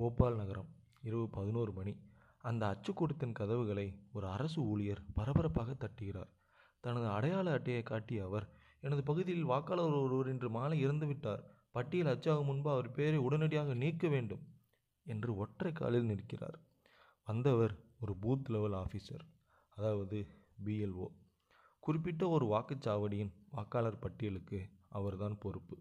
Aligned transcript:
போபால் 0.00 0.36
நகரம் 0.36 0.68
இரவு 1.00 1.28
பதினோரு 1.28 1.72
மணி. 1.72 1.92
அந்த 2.44 2.62
அச்சுக்கூடத்தின் 2.66 3.32
கதவுகளை 3.32 3.86
ஒரு 4.12 4.26
அரசு 4.26 4.60
ஊழியர் 4.62 5.02
பரபரப்பாக 5.12 5.74
தட்டுகிறார். 5.74 6.30
தனது 6.80 7.08
அடையாள 7.08 7.52
அட்டையை 7.52 7.82
காட்டிய 7.82 8.24
அவர் 8.24 8.46
எனது 8.80 9.02
பகுதியில் 9.02 9.44
வாக்காளர் 9.44 9.96
ஒருவர் 10.02 10.28
இன்று 10.28 10.50
மாலை 10.50 10.86
இறந்துவிட்டார் 10.86 11.42
பட்டியல் 11.70 12.18
அச்சாகும் 12.18 12.44
முன்பு 12.44 12.70
அவர் 12.70 12.90
பெயரை 12.90 13.18
உடனடியாக 13.18 13.74
நீக்க 13.74 14.08
வேண்டும் 14.08 14.44
என்று 15.06 15.36
ஒற்றை 15.36 15.72
காலில் 15.72 16.04
நிற்கிறார். 16.04 16.58
வந்தவர் 17.26 17.74
ஒரு 18.00 18.14
பூத் 18.22 18.50
லெவல் 18.50 18.78
ஆஃபீஸர் 18.82 19.24
அதாவது 19.76 20.18
பிஎல்ஓ 20.64 21.08
குறிப்பிட்ட 21.82 22.28
ஒரு 22.28 22.46
வாக்குச்சாவடியின் 22.54 23.32
வாக்காளர் 23.50 23.98
பட்டியலுக்கு 23.98 24.60
அவர்தான் 24.88 25.38
பொறுப்பு. 25.38 25.76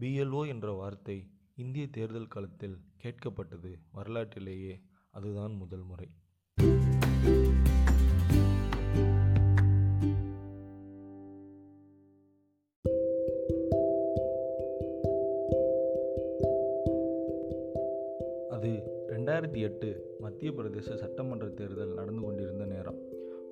பிஎல்ஓ 0.00 0.42
என்ற 0.46 0.72
வார்த்தை 0.72 1.18
இந்திய 1.60 1.86
தேர்தல் 1.90 2.28
காலத்தில் 2.28 2.76
கேட்கப்பட்டது 3.02 3.70
வரலாற்றிலேயே 3.92 4.80
அதுதான் 5.10 5.52
முதல் 5.52 5.82
முறை. 5.82 6.06
அது 18.48 18.70
ரெண்டாயிரத்தி 19.08 19.60
எட்டு 19.60 20.16
மத்திய 20.20 20.50
பிரதேச 20.50 20.94
சட்டமன்ற 20.94 21.48
தேர்தல் 21.48 21.94
நடந்து 21.94 22.22
கொண்டிருந்த 22.22 22.66
நேரம். 22.66 22.99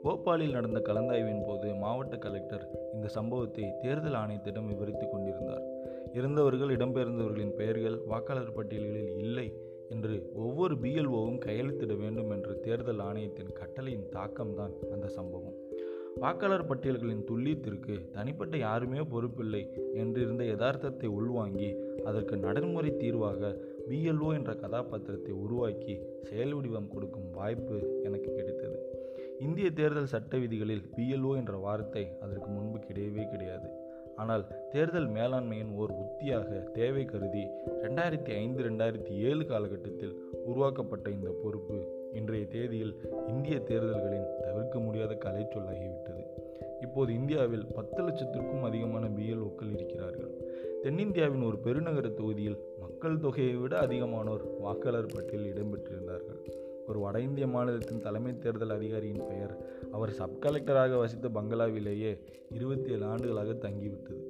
போபாலில் 0.05 0.51
நடந்த 0.51 0.81
கலந்தாய்வின் 0.81 1.45
போது 1.47 1.75
மாவட்ட 1.75 2.17
கலெக்டர் 2.17 2.93
இந்த 2.95 3.09
சம்பவத்தை 3.09 3.75
தேர்தல் 3.81 4.13
ஆணையத்திடம் 4.13 4.67
விவரித்து 4.67 5.09
கொண்டிருந்தார். 5.09 5.65
இறந்தவர்கள் 6.13 6.77
இடம்பெயர்ந்தவர்களின் 6.77 7.55
பெயர்கள் 7.55 8.01
வாக்காளர் 8.07 8.53
பட்டியல்களில் 8.53 9.19
இல்லை 9.19 9.61
என்று 9.89 10.31
ஒவ்வொரு 10.35 10.75
பிஎல்ஓவும் 10.75 11.39
கையெழுத்திட 11.39 11.97
வேண்டும் 11.97 12.31
என்ற 12.31 12.53
தேர்தல் 12.53 12.99
ஆணையத்தின் 12.99 13.53
கட்டளையின் 13.53 14.09
தாக்கம்தான் 14.13 14.75
அந்த 14.93 15.09
சம்பவம். 15.09 15.57
வாக்காளர் 16.17 16.67
பட்டியல்களின் 16.67 17.25
துல்லியத்திற்கு 17.31 18.11
தனிப்பட்ட 18.11 18.57
யாருமே 18.57 18.99
பொறுப்பில்லை 18.99 19.63
என்றிருந்த 19.95 20.45
யதார்த்தத்தை 20.45 21.07
உள்வாங்கி 21.07 21.77
அதற்கு 22.05 22.37
நடைமுறை 22.37 22.97
தீர்வாக 22.97 23.61
பிஎல்ஓ 23.89 24.35
என்ற 24.35 24.55
கதாபாத்திரத்தை 24.55 25.33
உருவாக்கி 25.33 26.01
செயல் 26.23 26.55
வடிவம் 26.55 26.89
கொடுக்கும் 26.89 27.31
வாய்ப்பு 27.31 28.01
எனக்கு 28.03 28.35
கிடைத்தது. 28.35 28.98
இந்திய 29.41 29.71
தேர்தல் 29.71 30.07
சட்ட 30.07 30.39
விதிகளில் 30.39 30.89
பிஎல்ஓ 30.97 31.37
என்ற 31.37 31.57
வார்த்தை 31.57 32.09
அதற்கு 32.21 32.49
முன்பு 32.49 32.79
கிடையவே 32.79 33.31
கிடையாது. 33.31 33.69
ஆனால் 34.17 34.45
தேர்தல் 34.71 35.09
மேலாண்மையின் 35.09 35.71
ஓர் 35.75 35.91
உத்தியாக 35.91 36.63
தேவை 36.73 37.05
கருதி 37.05 37.45
ரெண்டாயிரத்தி 37.83 38.33
ஐந்து 38.35 38.63
ரெண்டாயிரத்தி 38.63 39.11
ஏழு 39.11 39.47
காலகட்டத்தில் 39.47 40.15
உருவாக்கப்பட்ட 40.45 41.11
இந்த 41.11 41.31
பொறுப்பு 41.43 42.09
இன்றைய 42.13 42.47
தேதியில் 42.47 42.95
இந்திய 43.29 43.59
தேர்தல்களின் 43.59 44.29
தவிர்க்க 44.41 44.79
முடியாத 44.79 45.15
கலை 45.15 45.45
சொல்லாகிவிட்டது 45.45 46.25
இப்போது 46.81 47.15
இந்தியாவில் 47.15 47.67
பத்து 47.67 48.03
லட்சத்திற்கும் 48.03 48.63
அதிகமான 48.63 49.07
பிஎல்ஓக்கள் 49.07 49.75
இருக்கிறார்கள். 49.75 50.33
தென்னிந்தியாவின் 50.83 51.47
ஒரு 51.47 51.59
பெருநகர 51.59 52.09
தொகுதியில் 52.09 52.59
மக்கள் 52.81 53.19
தொகையை 53.19 53.55
விட 53.55 53.87
அதிகமானோர் 53.87 54.45
வாக்காளர் 54.61 55.13
பட்டியலில் 55.15 55.53
இடம்பெற்றிருந்தார்கள். 55.53 56.41
ஒரு 56.89 57.01
வட 57.01 57.21
இந்திய 57.21 57.47
மாநிலத்தின் 57.47 58.01
தலைமை 58.01 58.39
தேர்தல் 58.39 58.71
அதிகாரியின் 58.71 59.27
பெயர் 59.29 59.57
அவர் 59.93 60.11
சப் 60.11 60.37
கலெக்டராக 60.41 60.99
வசித்த 60.99 61.29
பங்களாவிலேயே 61.29 62.19
இருபத்தி 62.51 62.91
ஏழு 62.91 63.05
ஆண்டுகளாக 63.05 63.53
தங்கிவிட்டது. 63.53 64.23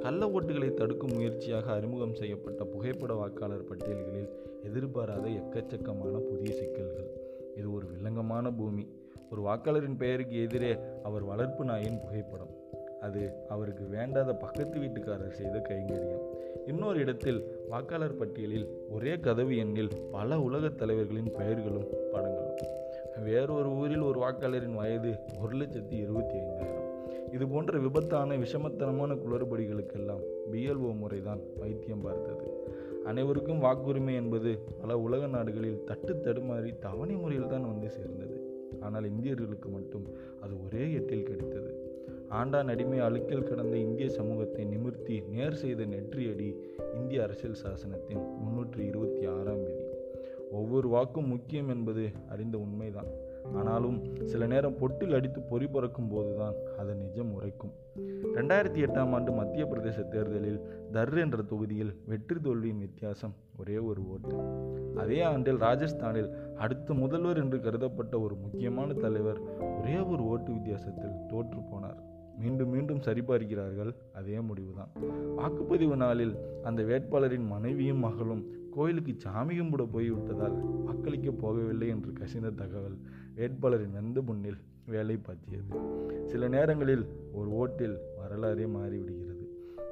கள்ள 0.00 0.26
ஓட்டுகளை 0.26 0.74
தடுக்கும் 0.74 1.12
முயற்சியாக 1.12 1.72
அறிமுகம் 1.72 2.14
செய்யப்பட்ட 2.14 2.64
புகைப்பட 2.64 3.14
வாக்காளர் 3.14 3.64
பட்டியல்களில் 3.64 4.28
எதிர்பாராத 4.62 5.28
எக்கச்சக்கமான 5.28 6.18
புதிய 6.18 6.54
சிக்கல்கள். 6.54 7.10
இது 7.56 7.72
ஒரு 7.72 7.86
வில்லங்கமான 7.86 8.56
பூமி. 8.56 8.86
ஒரு 9.30 9.42
வாக்காளரின் 9.42 9.96
பெயருக்கு 9.96 10.42
எதிரே 10.42 10.76
அவர் 11.02 11.22
வளர்ப்பு 11.22 11.64
நாயின் 11.64 12.00
புகைப்படம். 12.00 12.54
அது 13.00 13.32
அவருக்கு 13.48 13.84
வேண்டாத 13.84 14.34
பக்கத்து 14.34 14.80
வீட்டுக்காரர் 14.80 15.30
செய்த 15.30 15.58
கைங்கரியம். 15.58 16.31
இன்னொரு 16.66 16.98
இடத்தில் 16.98 17.44
வாக்காளர் 17.68 18.16
பட்டியலில் 18.16 18.68
ஒரே 18.88 19.18
கதவு 19.18 19.56
எண்ணில் 19.56 19.90
பல 20.10 20.40
உலகத் 20.40 20.78
தலைவர்களின் 20.78 21.32
பெயர்களும் 21.36 21.88
படங்களும். 22.12 22.56
வேறொரு 23.24 23.68
ஊரில் 23.68 24.00
ஒரு 24.00 24.20
வாக்காளரின் 24.20 24.74
வயது 24.74 25.14
ஒரு 25.42 25.56
லட்சத்தி 25.56 25.92
இருபத்தி 25.92 26.38
ஐந்தாயிரம். 26.38 26.90
இது 27.32 27.48
போன்ற 27.48 27.78
விபத்தான 27.78 28.36
விஷமத்தனமான 28.36 29.14
குளறுபடிகளுக்கெல்லாம் 29.14 30.22
பிஎல்ஓ 30.52 30.96
முறைதான் 30.96 31.40
வைத்தியம் 31.58 32.00
பார்த்தது. 32.00 32.64
அனைவருக்கும் 33.04 33.62
வாக்குரிமை 33.62 34.14
என்பது 34.14 34.58
பல 34.80 34.98
உலக 34.98 35.26
நாடுகளில் 35.26 35.84
தட்டு 35.84 36.12
தடுமாறி 36.12 36.78
தவணை 36.78 37.14
முறையில் 37.14 37.46
தான் 37.46 37.66
வந்து 37.66 37.90
சேர்ந்தது. 37.90 38.66
ஆனால் 38.80 39.10
இந்தியர்களுக்கு 39.10 39.68
மட்டும் 39.68 40.06
அது 40.40 40.64
ஒரே 40.64 40.92
எட்டில் 40.92 41.22
கிடைத்தது. 41.22 41.91
ஆண்டான் 42.40 42.68
அடிமை 42.68 42.98
அழுக்கில் 43.00 43.42
கடந்த 43.42 43.76
இந்திய 43.76 44.08
சமூகத்தை 44.08 44.64
நிமிர்த்தி 44.64 45.22
நேர் 45.30 45.54
செய்த 45.54 45.82
நெற்றியடி 45.84 46.54
இந்திய 46.94 47.22
அரசியல் 47.22 47.58
சாசனத்தின் 47.62 48.22
முன்னூற்றி 48.42 48.78
இருபத்தி 48.78 49.26
ஆறாம் 49.26 49.62
விதி. 49.62 49.84
ஒவ்வொரு 50.50 50.88
வாக்கும் 50.88 51.28
முக்கியம் 51.28 51.68
என்பது 51.68 52.08
அறிந்த 52.28 52.58
உண்மைதான். 52.58 53.10
ஆனாலும் 53.54 53.98
சில 54.24 54.46
நேரம் 54.46 54.78
பொட்டில் 54.80 55.14
அடித்து 55.14 55.40
பொறி 55.40 55.66
பறக்கும் 55.66 56.08
போதுதான் 56.08 56.54
அது 56.78 56.94
நிஜம் 56.94 57.32
உரைக்கும். 57.32 57.72
ரெண்டாயிரத்தி 58.34 58.80
எட்டாம் 58.86 59.10
ஆண்டு 59.10 59.32
மத்திய 59.32 59.64
பிரதேச 59.64 60.08
தேர்தலில் 60.08 60.60
தர் 60.92 61.18
என்ற 61.18 61.42
தொகுதியில் 61.42 61.92
வெற்றி 62.06 62.40
தோல்வியின் 62.40 62.78
வித்தியாசம் 62.78 63.34
ஒரே 63.58 63.78
ஒரு 63.78 64.08
ஓட்டு. 64.08 64.36
அதே 64.96 65.20
ஆண்டில் 65.20 65.56
ராஜஸ்தானில் 65.56 66.30
அடுத்த 66.56 66.94
முதல்வர் 66.94 67.36
என்று 67.36 67.58
கருதப்பட்ட 67.58 68.20
ஒரு 68.20 68.34
முக்கியமான 68.34 68.92
தலைவர் 68.92 69.42
ஒரே 69.80 69.98
ஒரு 69.98 70.24
ஓட்டு 70.24 70.52
வித்தியாசத்தில் 70.52 71.20
தோற்று 71.28 71.60
போனார். 71.60 72.10
மீண்டும் 72.38 72.68
மீண்டும் 72.68 73.00
சரிபார்க்கிறார்கள். 73.00 73.94
அதே 74.14 74.40
முடிவுதான். 74.40 74.88
வாக்குப்பதிவு 75.36 75.96
நாளில் 75.96 76.36
அந்த 76.62 76.82
வேட்பாளரின் 76.82 77.46
மனைவியும் 77.46 77.98
மகளும் 77.98 78.44
கோயிலுக்கு 78.70 79.14
சாமி 79.16 79.60
கும்பிட 79.60 79.88
போய்விட்டதால் 79.92 80.84
வாக்களிக்க 80.84 81.30
போகவில்லை 81.30 81.88
என்று 81.88 82.12
கசிந்த 82.12 82.50
தகவல் 82.50 82.96
வேட்பாளரின் 83.36 83.92
வெந்த 83.92 84.20
புண்ணில் 84.20 84.56
வேலை 84.86 85.16
பார்த்தியது 85.16 85.80
சில 86.24 86.48
நேரங்களில் 86.48 87.06
ஒரு 87.32 87.50
ஓட்டில் 87.50 87.98
வரலாறே 88.16 88.64
மாறிவிடுகிறது. 88.64 89.44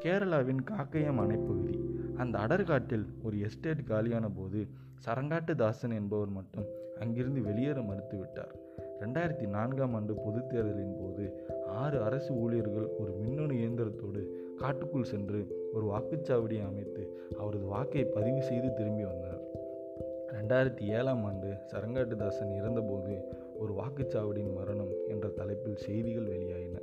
கேரளாவின் 0.05 0.65
காக்கையம் 0.65 1.19
அணைப்பகுதி. 1.19 1.75
அந்த 2.17 2.39
அடர்காட்டில் 2.39 3.07
ஒரு 3.22 3.41
எஸ்டேட் 3.41 3.87
காலியான 3.87 4.28
போது 4.28 4.67
சரங்காட்டு 5.07 5.55
தாசன் 5.55 5.91
என்பவர் 5.91 6.28
மட்டும் 6.28 6.65
அங்கிருந்து 7.01 7.43
வெளியேற 7.43 7.81
மறுத்துவிட்டார். 7.81 8.55
ரெண்டாயிரத்தி 9.00 9.47
நான்காம் 9.47 9.94
ஆண்டு 9.94 10.15
பொதுத் 10.15 10.49
தேர்தலின் 10.49 10.97
போது 11.00 11.44
ஆறு 11.66 12.03
அரசு 12.03 12.34
ஊழியர்கள் 12.34 12.87
ஒரு 12.99 13.12
மின்னணு 13.12 13.55
இயந்திரத்தோடு 13.55 14.27
காட்டுக்குள் 14.56 15.05
சென்று 15.05 15.71
ஒரு 15.72 15.87
வாக்குச்சாவடியை 15.87 16.66
அமைத்து 16.66 17.21
அவரது 17.39 17.65
வாக்கை 17.65 18.05
பதிவு 18.05 18.43
செய்து 18.43 18.72
திரும்பி 18.72 19.05
வந்தார். 19.05 19.41
ரெண்டாயிரத்தி 20.33 20.81
ஏழாம் 20.81 21.25
ஆண்டு 21.25 21.55
சரங்காட்டுதாசன் 21.72 22.55
இறந்தபோது 22.55 23.22
ஒரு 23.59 23.72
வாக்குச்சாவடியின் 23.72 24.55
மரணம் 24.55 24.93
என்ற 25.09 25.28
தலைப்பில் 25.28 25.77
செய்திகள் 25.77 26.27
வெளியாயின. 26.27 26.81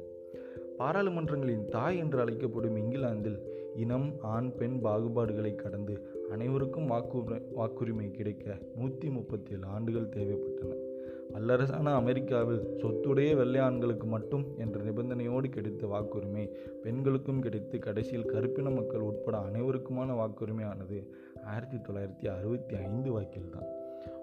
பாராளுமன்றங்களின் 0.78 1.66
தாய் 1.66 1.98
என்று 1.98 2.20
அழைக்கப்படும் 2.20 2.76
இங்கிலாந்தில் 2.76 3.40
இனம் 3.76 4.14
ஆண் 4.22 4.56
பெண் 4.56 4.80
பாகுபாடுகளை 4.84 5.56
கடந்து 5.56 6.08
அனைவருக்கும் 6.32 6.90
வாக்குரிமை 6.90 7.42
வாக்குரிமை 7.58 8.12
கிடைக்க 8.12 8.58
நூற்றி 8.76 9.10
முப்பத்தி 9.10 9.52
ஏழு 9.52 9.66
ஆண்டுகள் 9.66 10.10
தேவைப்பட்டன. 10.10 10.87
வல்லரசான 11.34 11.94
அமெரிக்காவில் 11.94 12.62
சொத்துடைய 12.78 13.36
வெள்ளை 13.36 13.60
ஆண்களுக்கு 13.60 14.08
மட்டும் 14.08 14.46
என்ற 14.58 14.80
நிபந்தனையோடு 14.80 15.50
கிடைத்த 15.50 15.88
வாக்குரிமை 15.88 16.50
பெண்களுக்கும் 16.84 17.42
கிடைத்து 17.42 17.80
கடைசியில் 17.80 18.26
கருப்பின 18.26 18.70
மக்கள் 18.70 19.00
உட்பட 19.00 19.38
அனைவருக்குமான 19.38 20.14
வாக்குரிமையானது 20.14 21.08
ஆயிரத்தி 21.44 21.78
தொள்ளாயிரத்தி 21.78 22.38
அறுபத்தி 22.38 22.76
ஐந்து 22.76 23.20
வாக்கில்தான். 23.20 23.68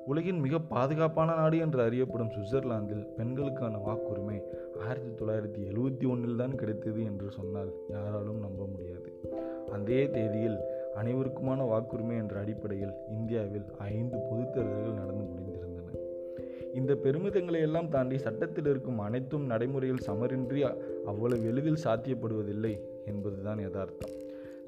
உலகின் 0.07 0.41
மிக 0.41 0.59
பாதுகாப்பான 0.59 1.35
நாடு 1.35 1.59
என்று 1.59 1.83
அறியப்படும் 1.83 2.31
சுவிட்சர்லாந்தில் 2.31 3.07
பெண்களுக்கான 3.17 3.77
வாக்குரிமை 3.77 4.41
ஆயிரத்தி 4.81 5.25
தொள்ளாயிரத்தி 5.25 5.67
எழுவத்தி 5.67 6.09
ஒன்றில் 6.09 6.37
தான் 6.37 6.55
கிடைத்தது 6.55 7.05
என்று 7.05 7.31
சொன்னால் 7.31 7.73
யாராலும் 7.89 8.41
நம்ப 8.41 8.67
முடியாது. 8.67 9.21
அதே 9.73 10.11
தேதியில் 10.11 10.59
அனைவருக்குமான 10.97 11.63
வாக்குரிமை 11.65 12.17
என்ற 12.17 12.41
அடிப்படையில் 12.41 12.93
இந்தியாவில் 13.09 13.65
ஐந்து 13.79 14.19
பொதுத் 14.19 14.53
தேர்தல்கள் 14.53 14.93
நடந்து 14.93 15.25
முடிந்தது. 15.25 15.44
இந்த 16.75 16.93
பெருமிதங்களை 16.95 17.61
எல்லாம் 17.61 17.89
தாண்டி 17.89 18.19
சட்டத்தில் 18.19 18.67
இருக்கும் 18.67 18.99
அனைத்தும் 18.99 19.47
நடைமுறையில் 19.47 20.05
சமரின்றி 20.07 20.61
அவ்வளவு 21.05 21.45
எளிதில் 21.45 21.83
சாத்தியப்படுவதில்லை 21.85 22.75
என்பதுதான் 23.07 23.61
யதார்த்தம். 23.61 24.15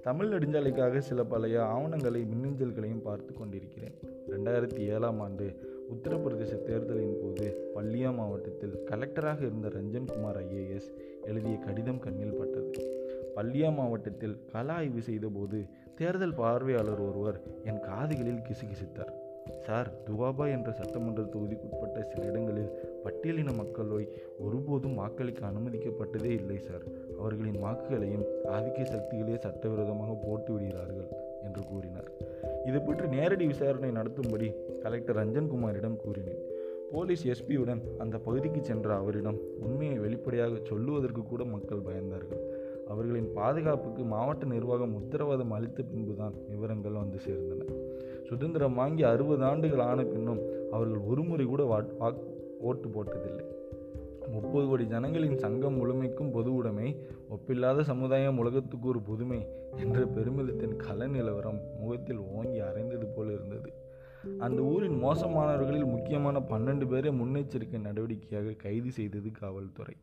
தமிழ் 0.03 0.33
நெடுஞ்சாலைக்காக 0.33 0.99
சில 0.99 1.25
பழைய 1.25 1.57
ஆவணங்களை 1.65 2.21
மின்னஞ்சல்களையும் 2.33 3.03
பார்த்து 3.03 3.33
கொண்டிருக்கிறேன். 3.35 3.97
ரெண்டாயிரத்தி 4.31 4.83
ஏழாம் 4.95 5.21
ஆண்டு 5.21 5.47
உத்தரப்பிரதேச 5.95 6.63
தேர்தலின் 6.63 7.19
போது 7.23 7.47
பல்லியா 7.75 8.15
மாவட்டத்தில் 8.15 8.77
கலெக்டராக 8.91 9.41
இருந்த 9.41 9.69
ரஞ்சன்குமார் 9.69 10.41
ஐஏஎஸ் 10.45 10.89
எழுதிய 11.25 11.57
கடிதம் 11.57 11.99
கண்ணில் 11.99 12.39
பட்டது. 12.39 12.73
பல்லியா 13.37 13.75
மாவட்டத்தில் 13.75 14.39
கள 14.53 14.73
ஆய்வு 14.73 15.03
செய்தபோது 15.03 15.61
தேர்தல் 15.95 16.35
பார்வையாளர் 16.35 17.05
ஒருவர் 17.09 17.41
என் 17.65 17.81
காதுகளில் 17.81 18.47
கிசுகிசுத்தார். 18.49 19.16
சார் 19.67 19.89
துவாபா 20.07 20.45
என்ற 20.51 20.73
சட்டமன்ற 20.73 21.23
தொகுதிக்குட்பட்ட 21.23 22.03
சில 22.11 22.27
இடங்களில் 22.27 22.73
பட்டியலின 23.05 23.55
மக்களோய் 23.55 24.09
ஒருபோதும் 24.39 24.95
வாக்களிக்க 24.95 25.47
அனுமதிக்கப்பட்டதே 25.47 26.31
இல்லை 26.41 26.59
சார். 26.59 26.85
அவர்களின் 27.19 27.63
வாக்குகளையும் 27.63 28.27
ஆதிக்க 28.45 28.85
சக்திகளே 28.85 29.37
சட்டவிரோதமாக 29.37 30.17
போட்டு 30.25 30.53
விடுகிறார்கள் 30.53 31.09
என்று 31.43 31.63
கூறினார். 31.65 32.11
இது 32.65 32.81
பற்றி 32.81 33.07
நேரடி 33.07 33.47
விசாரணை 33.47 33.91
நடத்தும்படி 33.91 34.51
கலெக்டர் 34.83 35.17
ரஞ்சன்குமாரிடம் 35.17 35.97
கூறினேன். 35.97 36.41
போலீஸ் 36.93 37.27
எஸ்பியுடன் 37.27 37.83
அந்த 37.99 38.19
பகுதிக்கு 38.19 38.65
சென்ற 38.65 38.95
அவரிடம் 38.95 39.39
உண்மையை 39.61 39.99
வெளிப்படையாக 39.99 40.57
சொல்லுவதற்கு 40.65 41.23
கூட 41.23 41.45
மக்கள் 41.45 41.87
பயந்தார்கள். 41.89 42.43
அவர்களின் 42.89 43.33
பாதுகாப்புக்கு 43.33 44.03
மாவட்ட 44.03 44.47
நிர்வாகம் 44.47 44.95
உத்தரவாதம் 44.95 45.51
அளித்த 45.51 45.83
பின்புதான் 45.83 46.35
விவரங்கள் 46.49 46.93
வந்து 46.93 47.19
சேர்ந்தன. 47.27 47.86
சுதந்திரம் 48.27 48.75
வாங்கி 48.75 49.03
அறுபது 49.03 49.45
ஆண்டுகள் 49.45 49.79
ஆன 49.79 50.03
பின்னும் 50.03 50.41
அவர்கள் 50.71 50.99
ஒருமுறை 50.99 51.47
கூட 51.47 51.65
வா 51.65 52.13
ஓட்டு 52.61 52.89
போட்டதில்லை. 52.89 53.47
முப்பது 54.31 54.67
கோடி 54.67 54.85
ஜனங்களின் 54.87 55.39
சங்கம் 55.39 55.75
முழுமைக்கும் 55.75 56.31
பொது 56.31 56.55
உடைமை 56.55 56.89
ஒப்பில்லாத 57.31 57.81
சமுதாயம் 57.81 58.39
உலகத்துக்கு 58.39 58.89
ஒரு 58.89 59.01
புதுமை 59.01 59.47
என்ற 59.77 60.01
பெருமிதத்தின் 60.07 60.77
கல 60.77 61.09
நிலவரம் 61.09 61.61
முகத்தில் 61.81 62.19
ஓங்கி 62.19 62.61
அரைந்தது 62.61 63.07
போல் 63.17 63.33
இருந்தது. 63.33 63.73
அந்த 64.39 64.63
ஊரின் 64.63 65.03
மோசமானவர்களில் 65.03 65.85
முக்கியமான 65.85 66.41
பன்னெண்டு 66.51 66.87
பேரை 66.89 67.13
முன்னெச்சரிக்கை 67.21 67.81
நடவடிக்கையாக 67.81 68.57
கைது 68.57 68.91
செய்தது 68.91 69.31
காவல்துறை. 69.31 69.97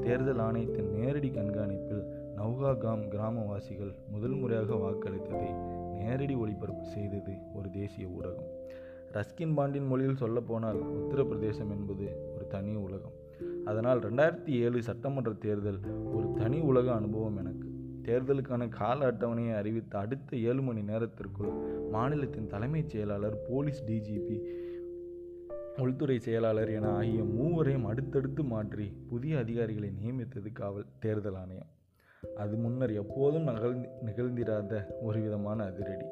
தேர்தல் 0.00 0.38
ஆணையத்தின் 0.38 0.90
நேரடி 0.90 1.28
கண்காணிப்பில் 1.28 2.04
நவ்காகாம் 2.36 3.04
கிராமவாசிகள் 3.12 3.94
முதல் 4.10 4.34
முறையாக 4.34 4.74
வாக்களித்ததை 4.74 5.50
நேரடி 6.00 6.34
ஒளிபரப்பு 6.34 6.84
செய்தது 6.84 7.34
ஒரு 7.54 7.70
தேசிய 7.70 8.06
ஊடகம். 8.06 8.50
ரஸ்கின் 9.12 9.54
பாண்டின் 9.54 9.86
மொழியில் 9.86 10.22
சொல்லப்போனால் 10.22 10.80
உத்தரப்பிரதேசம் 10.82 11.70
என்பது 11.70 12.06
ஒரு 12.34 12.46
தனி 12.46 12.74
உலகம். 12.74 13.16
அதனால் 13.64 13.98
ரெண்டாயிரத்தி 13.98 14.52
ஏழு 14.64 14.82
சட்டமன்ற 14.82 15.32
தேர்தல் 15.32 15.80
ஒரு 16.14 16.30
தனி 16.32 16.60
உலக 16.60 16.92
அனுபவம் 16.92 17.36
எனக்கு. 17.36 17.68
தேர்தலுக்கான 18.02 18.68
கால 18.68 19.12
அட்டவணையை 19.12 19.54
அறிவித்த 19.54 19.98
அடுத்த 19.98 20.36
ஏழு 20.36 20.62
மணி 20.62 20.82
நேரத்திற்குள் 20.82 21.52
மாநிலத்தின் 21.90 22.46
தலைமைச் 22.46 22.88
செயலாளர் 22.88 23.42
போலீஸ் 23.48 23.84
டிஜிபி 23.84 24.38
உள்துறை 25.78 26.18
செயலாளர் 26.18 26.70
என 26.70 26.88
ஆகிய 26.88 27.22
மூவரையும் 27.22 27.84
அடுத்தடுத்து 27.84 28.42
மாற்றி 28.42 28.86
புதிய 29.08 29.38
அதிகாரிகளை 29.38 29.90
நியமித்தது 30.00 30.52
காவல் 30.52 30.90
தேர்தல் 30.98 31.34
ஆணையம். 31.34 31.70
அது 32.34 32.56
முன்னர் 32.56 32.92
எப்போதும் 32.92 33.42
நகழ் 33.42 33.76
நிகழ்ந்திராத 34.06 34.86
ஒரு 35.02 35.20
விதமான 35.20 35.64
அதிரடி. 35.64 36.04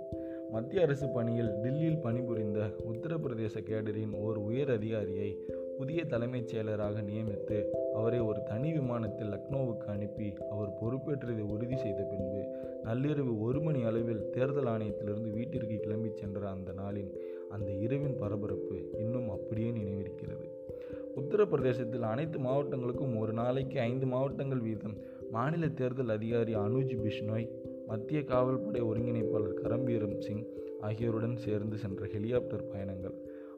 மத்திய 0.50 0.82
அரசு 0.82 1.08
பணியில் 1.08 1.60
டில்லியில் 1.60 1.98
பணிபுரிந்த 1.98 2.60
உத்தரப்பிரதேச 2.92 3.60
கேடரின் 3.62 4.12
ஓர் 4.12 4.36
உயர் 4.36 4.70
அதிகாரியை 4.70 5.38
புதிய 5.78 6.04
தலைமைச் 6.04 6.54
செயலராக 6.54 7.02
நியமித்து 7.02 7.64
அவரை 7.94 8.20
ஒரு 8.20 8.42
தனி 8.42 8.72
விமானத்தில் 8.72 9.30
லக்னோவுக்கு 9.30 9.86
அனுப்பி 9.86 10.34
அவர் 10.50 10.76
பொறுப்பேற்றதை 10.80 11.40
உறுதி 11.40 11.76
செய்த 11.76 12.02
பின்பு 12.02 12.42
நள்ளிரவு 12.84 13.40
ஒரு 13.40 13.60
மணி 13.60 13.82
அளவில் 13.82 14.30
தேர்தல் 14.30 14.66
ஆணையத்திலிருந்து 14.66 15.30
வீட்டிற்கு 15.32 15.76
கிளம்பி 15.76 16.10
சென்ற 16.14 16.48
அந்த 16.48 16.72
நாளின் 16.72 17.12
அந்த 17.50 17.70
இரவின் 17.70 18.16
பரபரப்பு 18.16 18.90
இன்னும் 18.98 19.30
அப்படியே 19.30 19.70
நினைவிருக்கிறது. 19.70 20.46
உத்தரப்பிரதேசத்தில் 21.16 22.00
அனைத்து 22.00 22.38
மாவட்டங்களுக்கும் 22.38 23.18
ஒரு 23.18 23.32
நாளைக்கு 23.32 23.80
ஐந்து 23.80 24.06
மாவட்டங்கள் 24.06 24.58
வீதம் 24.58 24.96
மாநில 25.30 25.68
தேர்தல் 25.68 26.08
அதிகாரி 26.08 26.54
அனுஜ் 26.54 26.96
பிஷ்னோய் 26.96 27.48
மத்திய 27.86 28.24
காவல்படை 28.24 28.82
ஒருங்கிணைப்பாளர் 28.82 29.60
கரம்பீரம் 29.62 30.20
சிங் 30.20 30.44
ஆகியோருடன் 30.80 31.36
சேர்ந்து 31.36 31.76
சென்ற 31.78 32.06
ஹெலிகாப்டர் 32.06 32.68
பயணங்கள். 32.68 33.14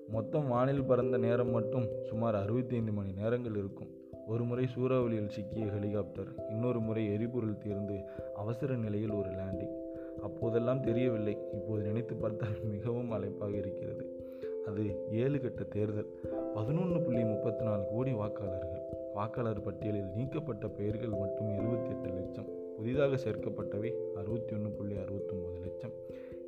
மொத்தம் 0.09 0.49
வானில் 0.49 0.85
பறந்த 0.85 1.19
நேரம் 1.19 1.51
மட்டும் 1.51 1.89
சுமார் 2.03 2.35
அறுபத்தைந்து 2.35 2.93
மணி 2.93 3.13
நேரங்கள் 3.13 3.57
இருக்கும். 3.57 3.89
ஒரு 4.27 4.45
முறை 4.45 4.67
சூறாவளியில் 4.67 5.29
சிக்கிய 5.29 5.67
ஹெலிகாப்டர் 5.67 6.27
இன்னொரு 6.49 6.81
முறை 6.81 7.13
எரிபொருள் 7.13 7.59
தீர்ந்து 7.59 8.01
அவசர 8.35 8.77
நிலையில் 8.77 9.11
ஒரு 9.11 9.29
லேண்டிங் 9.29 9.77
அப்போதெல்லாம் 10.23 10.83
தெரியவில்லை. 10.83 11.39
இப்போது 11.53 11.83
நினைத்து 11.83 12.15
பார்த்தால் 12.15 12.63
மிகவும் 12.71 13.11
அழைப்பாக 13.11 13.57
இருக்கிறது. 13.57 14.29
அது 14.67 15.07
ஏழு 15.11 15.41
கட்ட 15.41 15.63
தேர்தல். 15.63 16.11
பதினொன்று 16.55 17.01
புள்ளி 17.01 17.25
முப்பத்தி 17.25 17.65
நாலு 17.65 17.83
கோடி 17.91 18.13
வாக்காளர்கள். 18.13 18.99
வாக்காளர் 19.15 19.63
பட்டியலில் 19.63 20.13
நீக்கப்பட்ட 20.17 20.69
பெயர்கள் 20.69 21.19
மட்டும் 21.19 21.55
இருபத்தி 21.55 21.91
எட்டு 21.91 22.11
லட்சம் 22.11 22.49
புதிதாக 22.77 23.17
சேர்க்கப்பட்டவை 23.17 23.91
அறுபத்தி 24.15 24.55
ஒன்று 24.55 24.71
புள்ளி 24.71 24.97
அறுபத்தொம்போது 24.97 25.59
லட்சம் 25.61 25.95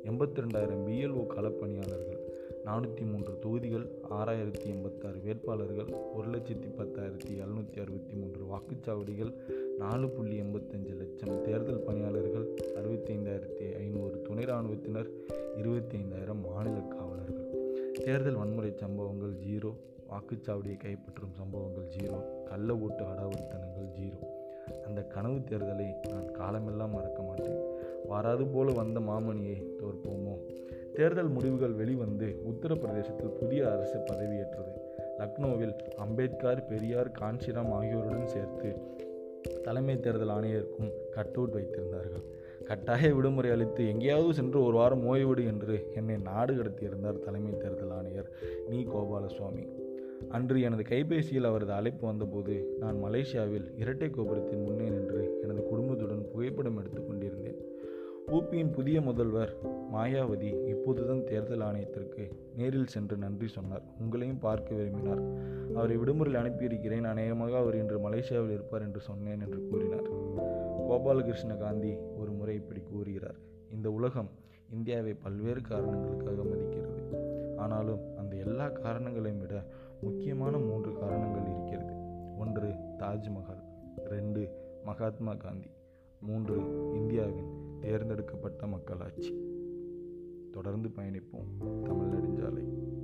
எண்பத்தி 0.03 0.41
ரெண்டாயிரம் 0.41 0.83
பிஎல்ஓ 0.87 1.25
களப்பணியாளர்கள் 1.25 2.21
நானூற்றி 2.65 3.05
மூன்று 3.05 3.39
தொகுதிகள் 3.39 3.85
ஆறாயிரத்தி 4.09 4.67
எண்பத்தாறு 4.67 5.19
வேட்பாளர்கள் 5.19 5.89
ஒரு 6.13 6.29
லட்சத்தி 6.29 6.69
பத்தாயிரத்தி 6.77 7.33
எழுநூற்றி 7.37 7.79
அறுபத்தி 7.79 8.15
மூன்று 8.15 8.45
வாக்குச்சாவடிகள் 8.45 9.31
நாலு 9.77 10.09
புள்ளி 10.09 10.35
எண்பத்தஞ்சு 10.41 10.95
லட்சம் 10.95 11.41
தேர்தல் 11.41 11.81
பணியாளர்கள் 11.81 12.45
அறுபத்தைந்தாயிரத்தி 12.75 13.75
ஐநூறு 13.75 14.21
துணை 14.21 14.43
இராணுவத்தினர் 14.43 15.09
இருபத்தி 15.57 15.97
ஐந்தாயிரம் 15.97 16.41
மாநில 16.49 16.79
காவலர்கள். 16.87 17.49
தேர்தல் 18.05 18.35
வன்முறை 18.35 18.73
சம்பவங்கள் 18.75 19.33
ஜீரோ 19.47 19.71
வாக்குச்சாவடியை 20.09 20.77
கைப்பற்றும் 20.77 21.35
சம்பவங்கள் 21.37 21.87
ஜீரோ 21.87 22.17
கள்ள 22.53 22.77
ஓட்டு 22.77 23.03
அடாவடித்தனங்கள் 23.03 23.91
ஜீரோ. 23.99 24.27
அந்த 24.85 25.01
கனவு 25.01 25.35
தேர்தலை 25.35 25.95
நான் 26.09 26.31
காலமெல்லாம் 26.31 26.91
மறக்க 26.91 27.21
மாட்டேன். 27.21 27.59
வராது 28.07 28.45
போல 28.47 28.71
வந்த 28.71 28.99
மாமணியை 28.99 29.63
தோற்போமோ? 29.79 30.37
தேர்தல் 30.93 31.27
முடிவுகள் 31.27 31.71
வெளிவந்து 31.71 32.41
உத்தரப்பிரதேசத்தில் 32.47 33.35
புதிய 33.39 33.71
அரசு 33.71 33.97
பதவியேற்றது. 33.97 34.71
லக்னோவில் 35.17 35.77
அம்பேத்கர் 35.77 36.65
பெரியார் 36.65 37.11
காஞ்சிராம் 37.11 37.71
ஆகியோருடன் 37.71 38.27
சேர்த்து 38.27 38.75
தலைமை 39.63 39.99
தேர்தல் 39.99 40.29
ஆணையருக்கும் 40.29 40.91
கட் 41.11 41.33
அவுட் 41.35 41.53
வைத்திருந்தார்கள். 41.53 42.23
கட்டாய 42.63 43.13
விடுமுறை 43.13 43.51
அளித்து 43.51 43.87
எங்கேயாவது 43.87 44.33
சென்று 44.33 44.63
ஒரு 44.63 44.77
வாரம் 44.77 45.13
ஓய்விடு 45.13 45.45
என்று 45.45 45.91
என்னை 45.95 46.17
நாடு 46.17 46.53
கடத்தியிருந்தார் 46.53 47.19
தலைமை 47.19 47.57
தேர்தல் 47.57 47.91
ஆணையர் 47.91 48.29
நீ 48.69 48.83
கோபாலசுவாமி. 48.83 49.91
அன்று 50.29 50.61
எனது 50.61 50.83
கைபேசியில் 50.83 51.45
அவரது 51.45 51.71
அழைப்பு 51.71 52.07
வந்தபோது 52.07 52.75
நான் 52.79 53.03
மலேசியாவில் 53.03 53.79
இரட்டை 53.79 54.09
கோபுரத்தின் 54.09 54.63
முன்னே 54.63 54.89
நின்று 54.89 55.39
எனது 55.41 55.63
குடும்பத்துடன் 55.63 56.31
புகைப்படம் 56.31 56.77
எடுத்துக் 56.77 57.07
கொண்டிருந்தேன். 57.07 57.71
ஊபியின் 58.27 58.71
புதிய 58.71 59.01
முதல்வர் 59.01 59.55
மாயாவதி 59.93 60.67
இப்போதுதான் 60.67 61.23
தேர்தல் 61.23 61.59
ஆணையத்திற்கு 61.59 62.31
நேரில் 62.55 62.87
சென்று 62.87 63.17
நன்றி 63.17 63.47
சொன்னார். 63.47 63.81
உங்களையும் 63.99 64.39
பார்க்க 64.39 64.75
விரும்பினார். 64.75 65.21
அவரை 65.75 65.97
விடுமுறையில் 65.97 66.41
அனுப்பியிருக்கிறேன். 66.41 67.03
அநேகமாக 67.03 67.57
அவர் 67.57 67.75
இன்று 67.75 68.09
மலேசியாவில் 68.09 68.53
இருப்பார் 68.53 68.81
என்று 68.81 68.99
சொன்னேன் 68.99 69.41
என்று 69.41 69.67
கூறினார். 69.69 70.07
கோபாலகிருஷ்ண 70.89 71.55
காந்தி 71.55 71.95
ஒரு 72.17 72.31
முறை 72.31 72.55
இப்படி 72.55 72.79
கூறுகிறார். 72.79 73.35
இந்த 73.73 73.91
உலகம் 73.91 74.29
இந்தியாவை 74.71 75.13
பல்வேறு 75.13 75.61
காரணங்களுக்காக 75.61 76.43
மதிக்கிறது. 76.43 77.21
ஆனாலும் 77.57 77.99
அந்த 78.17 78.35
எல்லா 78.35 78.69
காரணங்களையும் 78.69 79.39
விட 79.39 79.65
முக்கியமான 80.43 80.71
மூன்று 80.71 80.93
காரணங்கள் 80.93 81.41
இருக்கிறது. 81.41 81.93
ஒன்று 82.37 82.75
தாஜ்மஹால். 82.97 83.63
ரெண்டு 83.95 84.49
மகாத்மா 84.83 85.33
காந்தி. 85.33 85.69
மூன்று 86.19 86.61
இந்தியாவின் 86.93 87.77
தேர்ந்தெடுக்கப்பட்ட 87.79 88.67
மக்களாட்சி. 88.67 89.45
தொடர்ந்து 90.51 90.89
பயணிப்போம். 90.89 93.02